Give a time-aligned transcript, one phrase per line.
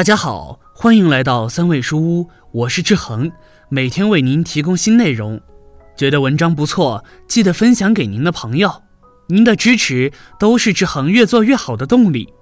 [0.00, 3.30] 大家好，欢迎来到三味书屋，我是志恒，
[3.68, 5.38] 每天为您提供新内容。
[5.94, 8.82] 觉得文章不错，记得分享给您的朋友。
[9.26, 12.32] 您的支持都是志恒越做越好的动力。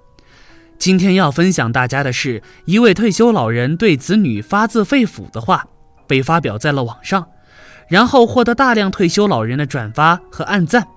[0.77, 5.67] 今天要分享大家的是一位退休老人对子女发自肺腑的话，
[6.07, 7.27] 被发表在了网上，
[7.89, 10.87] 然后获得大量退休老人的转发和按赞。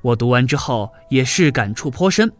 [0.00, 2.32] 我读完之后也是感触颇深。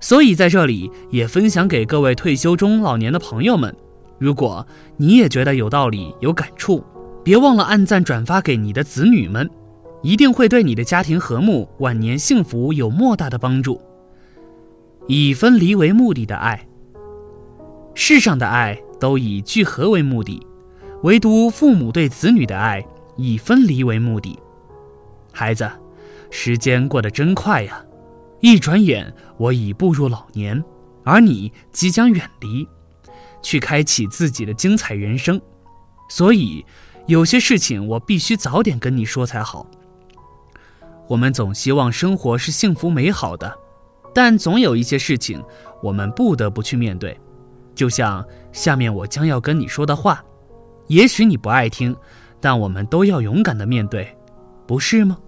[0.00, 3.74] 所以在这里也分享给各位退休中老年的朋友们，
[4.18, 4.66] 如果
[4.96, 6.84] 你也觉得有道理、有感触，
[7.24, 9.48] 别忘了按赞转发给你的子女们，
[10.02, 13.80] 一定会对你的家庭和睦、晚年幸福有莫大的帮助。
[15.08, 16.68] 以分离为目的的爱，
[17.94, 20.46] 世上的爱都以聚合为目的，
[21.02, 22.84] 唯独父母对子女的爱
[23.16, 24.38] 以分离为目的。
[25.32, 25.68] 孩子，
[26.30, 27.82] 时间过得真快呀！
[28.40, 30.62] 一转眼，我已步入老年，
[31.04, 32.68] 而你即将远离，
[33.42, 35.40] 去开启自己的精彩人生。
[36.08, 36.64] 所以，
[37.06, 39.66] 有些事情我必须早点跟你说才好。
[41.08, 43.58] 我们总希望生活是幸福美好的，
[44.14, 45.42] 但总有一些事情
[45.82, 47.18] 我们不得不去面对。
[47.74, 50.24] 就像下面我将要跟你说的话，
[50.86, 51.96] 也许你不爱听，
[52.40, 54.16] 但我们都要勇敢的面对，
[54.66, 55.18] 不是吗，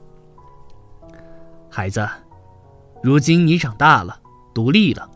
[1.68, 2.06] 孩子？
[3.02, 4.20] 如今你长大了，
[4.52, 5.08] 独立了，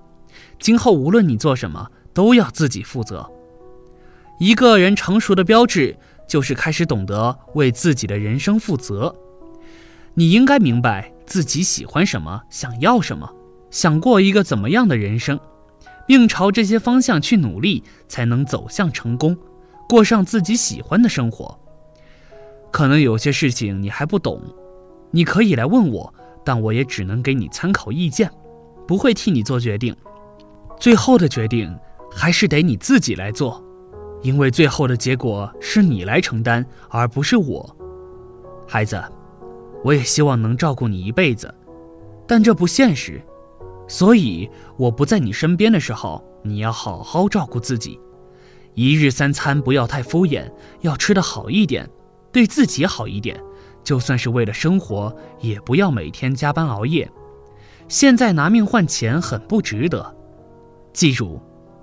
[0.58, 3.30] 今后无论你做什么，都要自己负责。
[4.38, 5.96] 一个人成熟的标志，
[6.27, 9.14] 就是开始懂得为自己的人生负责。
[10.14, 13.30] 你应该明白自己喜欢什么，想要什么，
[13.70, 15.38] 想过一个怎么样的人生，
[16.06, 19.36] 并朝这些方向去努力，才能走向成功，
[19.88, 21.58] 过上自己喜欢的生活。
[22.72, 24.40] 可能有些事情你还不懂，
[25.10, 26.14] 你可以来问我。
[26.44, 28.30] 但我也只能给你参考意见，
[28.86, 29.94] 不会替你做决定。
[30.78, 31.74] 最后的决定
[32.10, 33.62] 还是得你自己来做，
[34.22, 37.77] 因为最后的结果是你来承担，而不是我。
[38.66, 39.02] 孩子，
[39.83, 41.52] 我也希望能照顾你一辈子，
[42.27, 43.22] 但这不现实。
[43.86, 48.00] 所以我不在你身边的时候，你要好好照顾自己。
[48.74, 50.50] 一日三餐不要太敷衍，
[50.80, 51.88] 要吃得好一点，
[52.33, 53.40] 对自己好一点。
[53.84, 57.08] 就算是为了生活，也不要每天加班熬夜。
[57.86, 60.17] 现在拿命换钱很不值得。
[60.92, 61.40] 记住，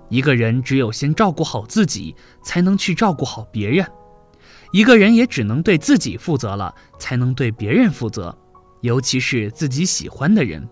[0.09, 3.85] 一个人只有先照顾好自己，才能去照顾好别人。
[4.71, 8.35] 一个人也只能对自己负责了，才能对别人负责。
[8.81, 10.67] 尤其是自己喜欢的人、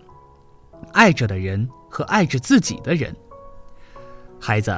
[0.93, 3.15] 爱着的人和爱着自己的人。
[4.39, 4.75] 孩子，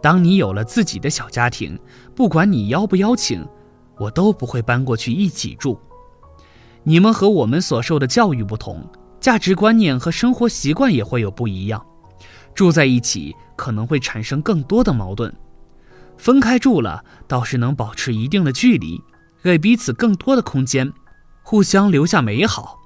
[0.00, 1.76] 当你有了自己的小家庭，
[2.14, 3.44] 不管你邀不邀请。
[4.02, 5.78] 我都不会搬过去一起住。
[6.82, 8.84] 你们和我们所受的教育不同，
[9.20, 11.84] 价值观念和生活习惯也会有不一样。
[12.52, 15.32] 住在一起可能会产生更多的矛盾，
[16.18, 19.00] 分开住了倒是能保持一定的距离，
[19.42, 20.92] 给彼此更多的空间，
[21.44, 22.80] 互相留下美好。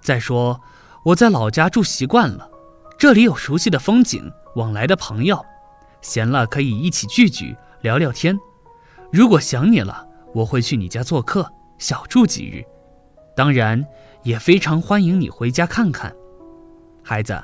[0.00, 0.60] 再说，
[1.04, 2.48] 我在老家住习惯了，
[2.98, 5.44] 这里有熟悉的风景，往来的朋友，
[6.00, 8.38] 闲了可以一起聚聚，聊聊天。
[9.12, 10.08] 如果想你了。
[10.34, 12.64] 我会去你家做客，小住几日，
[13.36, 13.82] 当然
[14.24, 16.14] 也非常欢迎你回家看看。
[17.02, 17.40] 孩子，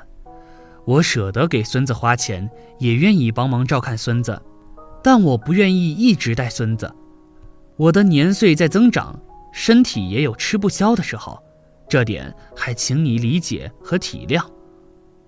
[0.85, 2.49] 我舍得给孙子花钱，
[2.79, 4.39] 也愿意帮忙照看孙子，
[5.01, 6.93] 但我不愿意一直带孙子。
[7.77, 9.17] 我的年岁在增长，
[9.53, 11.41] 身体也有吃不消的时候，
[11.87, 14.43] 这点还请你理解和体谅。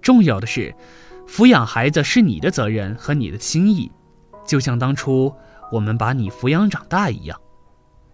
[0.01, 0.75] 重要的是，
[1.25, 3.89] 抚养孩子是你的责任和你的心意，
[4.45, 5.33] 就像当初
[5.71, 7.39] 我们把你抚养长大一样。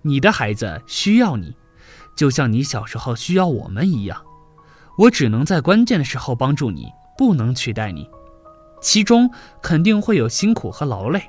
[0.02, 1.56] 你的孩子需要你，
[2.16, 4.24] 就像你小时候需要我们一样。
[4.98, 6.88] 我只能在关键的时候帮助你，
[7.18, 8.09] 不能取代你。
[8.82, 9.30] 其中
[9.62, 11.22] 肯定会有辛苦和劳累，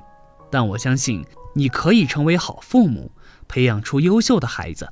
[0.49, 3.11] 但我相信你可以成为好父母，
[3.47, 4.89] 培养出优秀的孩子。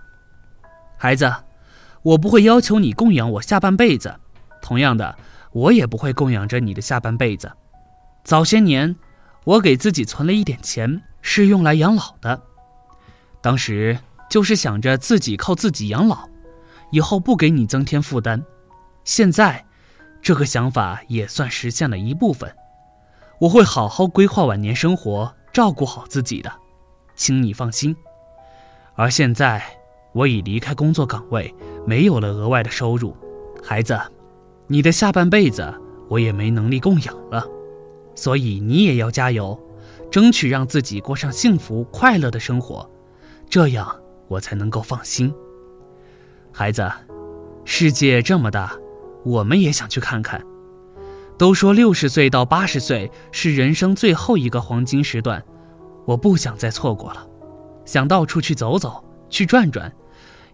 [0.97, 1.33] 孩子，
[2.01, 4.19] 我不会要求你供养我下半辈子，
[4.61, 5.17] 同样的，
[5.51, 7.51] 我也不会供养着你的下半辈子。
[8.23, 8.95] 早些年，
[9.45, 12.41] 我给自己存了一点钱，是用来养老的。
[13.41, 13.97] 当时
[14.29, 16.27] 就是想着自己靠自己养老，
[16.91, 18.43] 以后不给你增添负担。
[19.03, 19.65] 现在，
[20.21, 22.53] 这个想法也算实现了一部分。
[23.39, 26.51] 我会好好规划晚年生活，照顾好自己的，
[27.15, 27.95] 请你放心。
[28.95, 29.63] 而现在，
[30.11, 31.53] 我已离开工作岗位，
[31.87, 33.15] 没有了额外的收入。
[33.63, 33.97] 孩子，
[34.67, 35.73] 你的下半辈子
[36.09, 37.47] 我也没能力供养了，
[38.13, 39.57] 所以你也要加油，
[40.11, 42.89] 争取让自己过上幸福快乐的生活。
[43.49, 45.33] 这样我才能够放心。
[46.53, 46.87] 孩子，
[47.65, 48.73] 世界这么大，
[49.25, 50.39] 我们也想去看看。
[51.35, 55.43] 都说六十岁到八十岁是人生最后一个黄金时段，
[56.05, 57.27] 我不想再错过了，
[57.85, 59.91] 想到处去走走，去转转，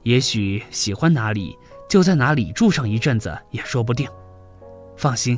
[0.03, 1.57] 也许喜欢哪里
[1.89, 4.07] 就在哪里住上一阵子也说不定。
[4.95, 5.37] 放心，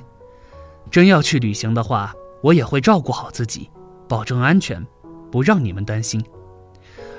[0.92, 2.13] 真要去旅行的话，
[2.44, 3.68] 我也会照顾好自己，
[4.07, 4.86] 保证安全，
[5.31, 6.24] 不让你们担心。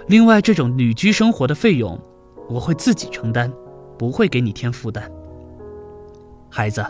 [0.08, 2.00] 另外，这种旅居生活的费用，
[2.49, 3.52] 我会自己承担，
[3.99, 5.10] 不会给你添负担。
[6.49, 6.84] 孩子。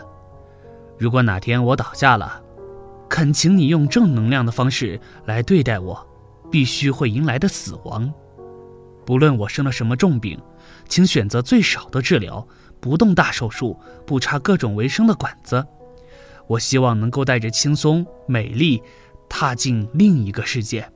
[0.97, 2.41] 如果哪天我倒下了，
[3.09, 6.07] 恳请你用正能量的方式来对待我，
[6.49, 8.11] 必须会迎来的死亡。
[9.05, 10.39] 不论我生了什么重病，
[10.87, 12.45] 请选择最少的治疗，
[12.79, 15.65] 不动大手术，不插各种维生的管子。
[16.47, 18.81] 我希望能够带着轻松、美丽，
[19.27, 20.89] 踏进另一个世界。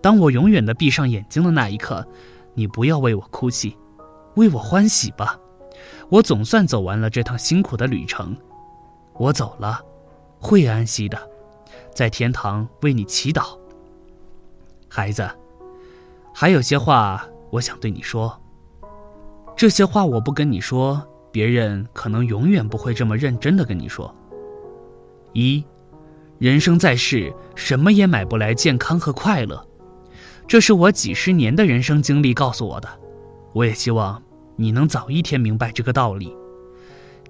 [0.00, 2.06] 当我永远的闭上眼睛的那一刻，
[2.54, 3.76] 你不要为我哭泣，
[4.36, 5.38] 为我欢喜吧。
[6.08, 8.36] 我总算走完了这趟辛苦的旅程。
[9.14, 9.80] 我走了，
[10.38, 11.18] 会安息的，
[11.92, 13.58] 在天堂为你祈祷。
[14.88, 15.28] 孩子，
[16.32, 18.40] 还有些话我想对你说。
[19.56, 21.02] 这些话我不跟你说，
[21.32, 24.14] 别人可能永远不会这么认真的跟你说。
[25.32, 25.64] 一，
[26.38, 29.67] 人生在世，什么也买不来健康和快乐，
[30.48, 32.88] 这是我几十年的人生经历告诉我的。
[33.52, 34.20] 我也希望
[34.56, 36.34] 你能早一天明白这个道理。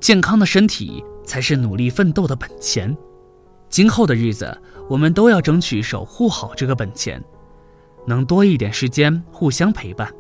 [0.01, 1.05] 健康的身体。
[1.29, 2.97] 才是努力奋斗的本钱，
[3.69, 7.23] 今后的日子，我们都要争取守护好这个本钱，
[8.07, 10.11] 能多一点时间互相陪伴。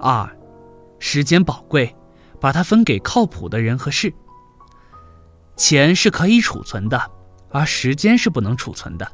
[0.00, 0.26] 二，
[0.98, 1.94] 时间宝贵，
[2.40, 4.10] 把它分给靠谱的人和事。
[5.54, 6.98] 钱是可以储存的，
[7.50, 9.06] 而时间是不能储存的。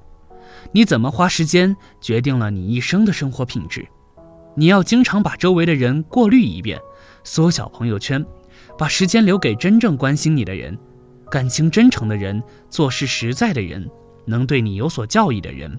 [0.73, 3.87] 你怎么花时间，决定了你一生的生活品质。
[4.55, 6.79] 你要经常把周围的人过滤一遍，
[7.25, 8.25] 缩小朋友圈。
[8.79, 10.79] 把时间留给真正关心你的人，
[11.31, 13.87] 感情真诚的人，做事实在的人，
[14.25, 15.79] 能对你有所教益的人，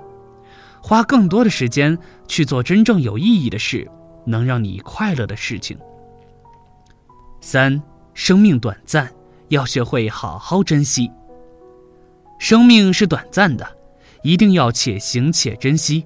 [0.82, 1.98] 花更多的时间
[2.28, 3.90] 去做真正有意义的事，
[4.26, 5.76] 能让你快乐的事情。
[7.40, 7.82] 三，
[8.14, 9.12] 生命短暂，
[9.48, 11.10] 要学会好好珍惜。
[12.38, 13.68] 生命是短暂的，
[14.24, 16.06] 一定要且行且珍惜。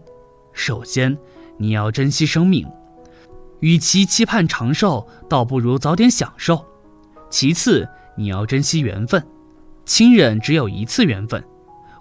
[0.54, 1.18] 首先，
[1.58, 2.66] 你要珍惜生命，
[3.60, 6.66] 与其期盼长寿，倒不如早点享受。
[7.30, 9.22] 其次，你要珍惜缘分，
[9.86, 11.44] 亲人只有一次缘分，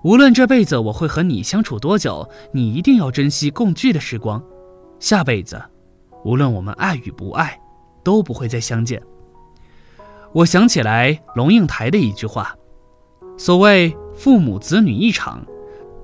[0.04, 4.42] 无论这辈子我会和你相处多久，你一定要珍惜共聚的时光。
[5.00, 5.60] 下辈子，
[6.24, 7.60] 无论我们爱与不爱，
[8.04, 9.02] 都不会再相见。
[10.32, 12.56] 我想起来龙应台的一句话
[13.36, 15.44] ：“所谓父母子女一场，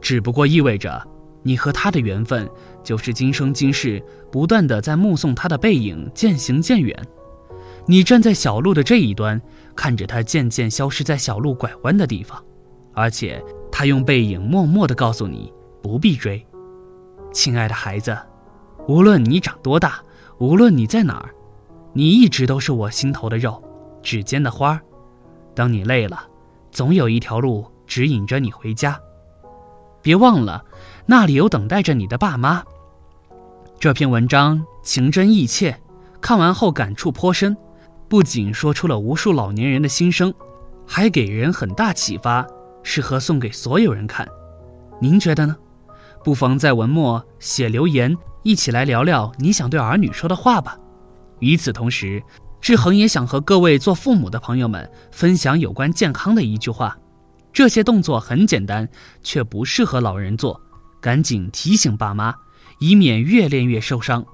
[0.00, 1.06] 只不过意味着
[1.42, 2.48] 你和他的缘分，
[2.82, 6.96] 就是今生今世不断的在目送他的背影渐行渐远。”
[7.86, 9.40] 你站在小路的这一端，
[9.74, 12.40] 看着他渐渐消失在小路拐弯的地方，
[12.92, 13.42] 而且
[13.72, 15.52] 他用背影默默的告诉你
[15.82, 16.46] 不必追。
[17.32, 18.16] 亲爱的孩子，
[18.86, 20.00] 无论你长多大，
[20.38, 21.34] 无论你在哪儿，
[21.92, 23.60] 你一直都是我心头的肉，
[24.02, 24.80] 指尖的花。
[25.54, 26.28] 当你累了，
[26.70, 29.00] 总有一条路指引着你回家。
[30.02, 30.64] 别忘了，
[31.06, 32.62] 那里有等待着你的爸妈。
[33.78, 35.80] 这篇文章情真意切，
[36.20, 37.56] 看完后感触颇深。
[38.08, 40.34] 不仅说出了无数老年人的心声，
[40.86, 42.46] 还给人很大启发，
[42.82, 44.28] 适合送给所有人看。
[45.00, 45.56] 您觉得呢？
[46.24, 50.76] 不妨在文末写留言，一起来聊聊你想对儿女说的话吧。
[51.38, 52.22] 与此同时，
[52.60, 56.98] 志恒也想和各位做父母的朋友们分享有关健康的一句话：
[57.52, 58.88] 这些动作很简单，
[59.22, 60.60] 却不适合老人做，
[61.00, 62.34] 赶紧提醒爸妈，
[62.78, 64.24] 以免越练越受伤。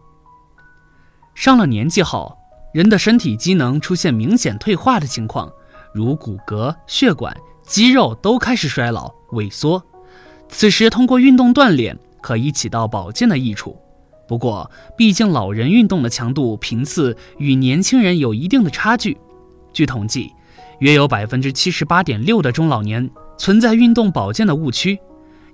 [1.35, 2.37] 上了年纪后。
[2.73, 5.51] 人的身体机能出现明显退化的情况，
[5.95, 9.83] 如骨骼、血管、肌肉都开始衰老萎缩。
[10.51, 13.79] 此时通过运动锻炼可以起到保健的益处。
[14.29, 19.17] 不过，毕竟老人运动的强度频次与年轻人有一定的差距。
[19.73, 20.31] 据统计，
[20.81, 24.99] 约有百分之七十八点六的中老年存在运动保健的误区。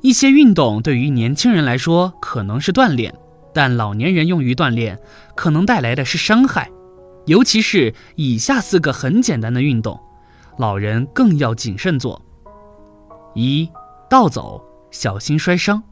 [0.00, 3.14] 一些运动对于年轻人来说可能是锻炼，
[3.54, 4.98] 但老年人用于锻炼
[5.36, 6.70] 可能带来的是伤害。
[7.26, 10.00] 尤其是以下四个很简单的运动，
[10.58, 12.20] 老人更要谨慎做。
[13.34, 13.70] 一
[14.10, 14.60] 倒走，
[14.90, 15.82] 小心摔伤。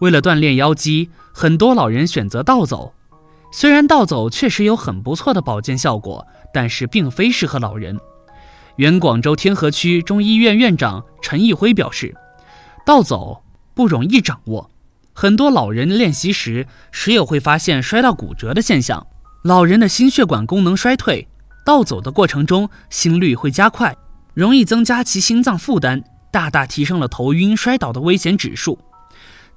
[0.00, 2.94] 为了锻炼腰肌，很多老人选择倒走。
[3.56, 7.96] 虽然倒走确实有很不错的保健效果，但是并非适合老人。
[8.74, 12.12] 原广州天河区中医院院长陈义辉表示，
[12.84, 14.68] 倒走不容易掌握，
[15.12, 19.06] 很多老人练习时时有会发现摔到骨折的现象。
[19.44, 21.28] 老人的心血管功能衰退，
[21.64, 23.96] 倒走的过程中心率会加快，
[24.34, 28.76] 容易增加其心脏负担，大大提升了头晕摔倒的危险指数。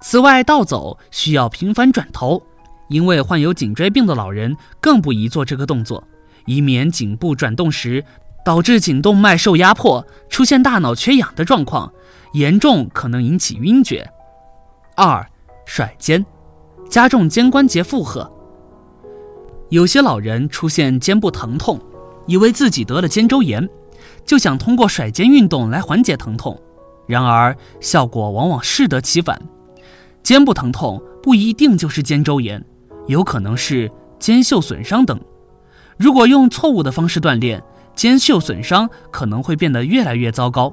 [0.01, 2.43] 此外，倒走需要频繁转头，
[2.89, 6.03] 因为患有颈椎病的老人更不宜做这个动作，
[6.45, 8.03] 以免颈部转动时
[8.45, 11.91] 导致颈动脉受压迫，出现大脑缺氧的状况，
[12.33, 14.09] 严重可能引起晕厥。
[14.95, 15.27] 二，
[15.65, 16.25] 甩肩，
[16.89, 18.31] 加重肩关节负荷。
[19.69, 21.77] 有些老人出现肩部疼痛，
[22.25, 23.67] 以为自己得了肩周炎，
[24.25, 26.57] 就想通过甩肩运动来缓解疼痛，
[27.05, 29.37] 然而效果往往适得其反。
[30.23, 32.63] 肩部疼痛不一定就是肩周炎，
[33.07, 35.19] 有可能是肩袖损伤等。
[35.97, 37.61] 如果用错误的方式锻炼，
[37.95, 40.71] 肩袖损伤可能会变得越来越糟糕。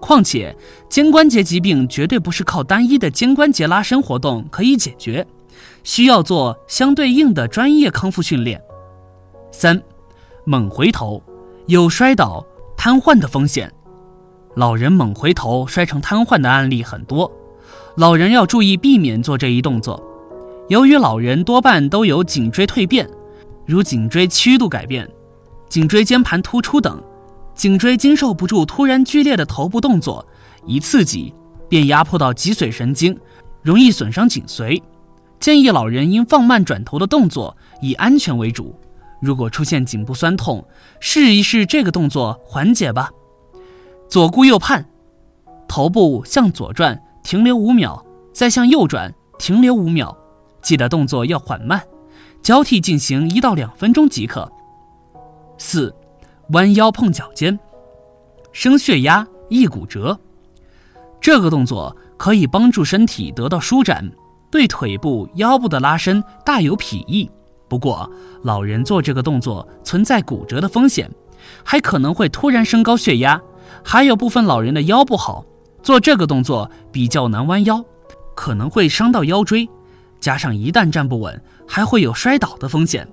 [0.00, 0.54] 况且，
[0.88, 5.26] 肩关节疾病绝对不是靠单一的肩关节拉伸活动可以解决，
[5.82, 8.60] 需要做相对应的专业康复训练。
[9.50, 9.80] 三，
[10.44, 11.22] 猛回头
[11.66, 12.44] 有摔倒、
[12.76, 13.72] 瘫痪的风险，
[14.56, 17.30] 老人猛回头摔成瘫痪的案例很多。
[17.96, 20.02] 老人要注意避免做这一动作，
[20.68, 23.08] 由于老人多半都有颈椎蜕变，
[23.66, 25.08] 如颈椎曲度改变、
[25.68, 27.02] 颈椎间盘突出等，
[27.54, 30.26] 颈椎经受不住突然剧烈的头部动作，
[30.66, 31.34] 一刺激
[31.68, 33.18] 便压迫到脊髓神经，
[33.62, 34.82] 容易损伤颈髓。
[35.38, 38.74] 建议老人应放慢转头的动作，以安全为主。
[39.20, 40.66] 如果出现颈部酸痛，
[41.00, 43.10] 试一试这个动作缓解吧。
[44.08, 44.86] 左顾右盼，
[45.68, 47.00] 头部向左转。
[47.22, 48.04] 停留五秒，
[48.34, 50.14] 再向右转，停留五秒，
[50.64, 51.80] 记得动作要缓慢，
[52.42, 54.50] 交替进行一到两分钟即可。
[55.58, 55.94] 四，
[56.48, 57.56] 弯腰碰脚尖，
[58.50, 60.18] 升血压易骨折。
[61.20, 64.10] 这个动作可以帮助身体得到舒展，
[64.50, 67.30] 对腿部、腰部的拉伸大有裨益。
[67.68, 68.10] 不过，
[68.42, 71.10] 老人做这个动作存在骨折的风险，
[71.62, 73.40] 还可能会突然升高血压，
[73.82, 75.44] 还有部分老人的腰不好。
[75.82, 77.84] 做这个动作比较难弯腰，
[78.34, 79.68] 可能会伤到腰椎，
[80.24, 81.38] 加上一旦站不稳，
[81.68, 83.06] 还会有摔倒的风险。